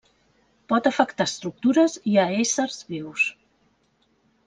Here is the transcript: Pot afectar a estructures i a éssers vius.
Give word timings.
Pot 0.73 0.89
afectar 0.91 1.27
a 1.29 1.31
estructures 1.33 1.99
i 2.15 2.17
a 2.25 2.27
éssers 2.41 2.83
vius. 2.91 3.31